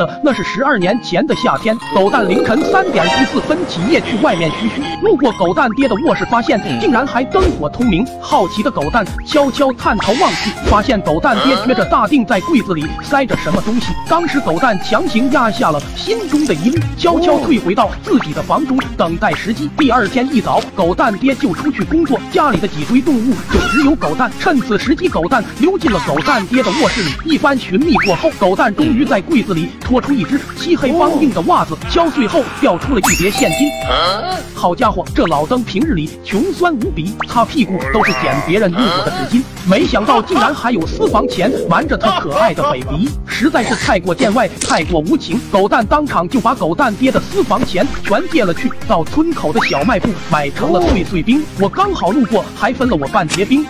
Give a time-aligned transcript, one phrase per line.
[0.00, 8.06] 得那是十二年前的夏天，狗蛋凌晨三点十四分起夜去外面嘘嘘，路过狗蛋爹的卧室，发现竟然还灯火通明。
[8.20, 13.92] 好奇的狗蛋悄悄探头望去，发现狗蛋爹撅着大腚在柜子里塞着什么东西。
[14.08, 19.68] 当时狗蛋强行压下了心中的疑虑，悄悄退回到自己的房中等待时机。
[19.76, 24.30] 第二天一早，狗蛋爹就出去工作，家里的几堆动物就只有狗蛋。
[24.40, 27.10] 趁此时机，狗蛋溜进了狗蛋爹的卧室里。
[27.24, 33.68] 一番寻觅过后，狗蛋终于在柜子里拖出一只漆黑梆硬的袜子，敲碎后掉出了一叠现金。
[34.54, 45.40] 好家伙，这老登平日里穷酸无比，擦屁股都是捡别人用过的纸巾，没想到竟然还有私房钱瞒着他可爱的 baby，实在是太过见外，太过无情。
[45.50, 51.42] 狗蛋当场就把狗蛋爹的私房钱全借了去，到村口的小卖部买成了碎碎冰。
[51.58, 53.66] 我刚好路过，还分了我半截冰。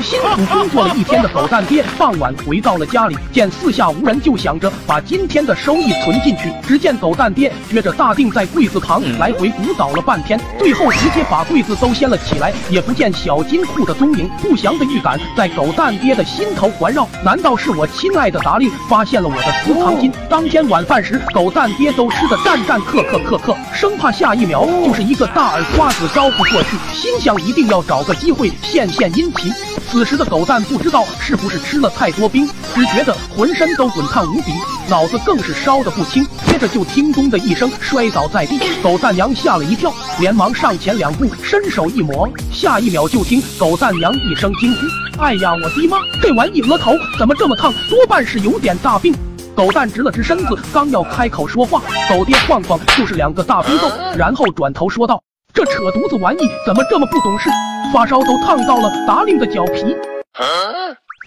[0.00, 6.52] 辛苦工作了一天的狗蛋爹，傍晚回到了家里，见四下无人，就想着把今天的收益存进去。
[6.66, 14.28] 只见狗蛋爹撅着大腚在柜子旁来回鼓捣了半天，最后直接把柜子都掀了起来，也不见小金库的踪影。
[14.40, 20.10] 不祥的预感在狗蛋爹的心头环绕，难道是我亲爱的达令发现了我的私藏金？
[20.28, 29.52] 当天晚饭时，狗蛋爹都吃的战战克克克克，生怕下一秒就是一个大耳刮子招呼过去，心想一定要找个机会献献殷勤。
[29.90, 34.52] 此时的狗蛋不知道是不是吃了太多冰，只觉得浑身都滚烫无比，
[34.88, 36.26] 脑子更是烧得不轻。
[36.46, 44.80] 接着就听咚的一声摔倒在地，狗蛋娘吓了一跳，连忙上前两步，伸手一抹，下一秒就听狗蛋娘一声惊呼
[45.22, 45.98] ：“哎呀，我的妈！
[46.22, 47.72] 这玩意额头怎么这么烫？
[47.90, 49.14] 多半是有点大病。”
[49.54, 57.50] 狗蛋直了直身子，刚要开口说话，狗爹晃晃就是两个大冰豆，然后转头说道：“这扯犊子玩意怎么这么不懂事？
[57.92, 59.94] 发烧都烫到了达令的脚皮。”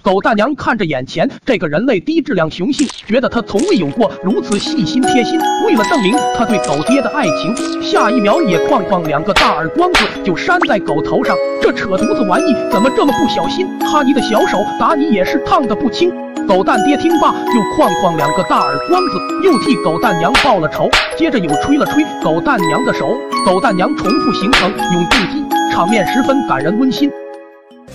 [0.03, 5.39] 狗蛋娘看着眼前这个人类低质量雄性，觉得他从未有过如此细心贴心。
[5.66, 11.35] 为了证明他对狗爹的爱情，下一秒也哐哐两个大耳光子就扇在狗头上。
[11.59, 13.68] 这扯犊子玩意怎么这么不小心？
[13.79, 16.13] 哈尼的小手打你也是烫的不轻。
[16.47, 20.88] 狗蛋爹听罢，又哐哐两个大耳光子，又替狗蛋娘报了仇，
[21.18, 23.18] 接着又吹了吹狗蛋娘的手。
[23.44, 25.44] 狗蛋娘重复行程，永动机，
[25.75, 27.12] 场面十分感人温馨。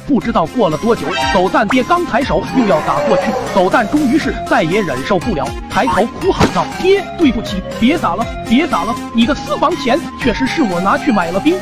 [0.07, 8.95] 不知道过了多久，狗蛋爹刚抬手又要打过去，狗蛋终于是再也忍受不了，抬头哭喊道：“爹，对不起，别打了，别打了！
[9.15, 11.59] 你的私房钱确实是我拿去买了冰。”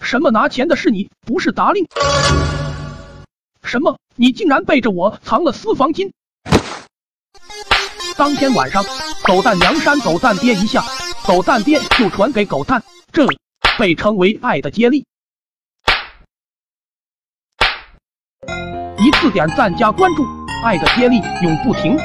[0.00, 1.86] 什么拿钱的是你，不是达令？
[3.62, 3.98] 什么？
[4.16, 6.10] 你竟然背着我藏了私房金？
[8.16, 8.82] 当天晚上，
[9.24, 10.82] 狗蛋娘扇狗蛋爹一下，
[11.26, 13.26] 狗蛋爹就传给狗蛋，这
[13.78, 15.06] 被称为爱的接力。
[18.98, 20.24] 一次点赞加关注，
[20.64, 21.96] 爱的接力永不停。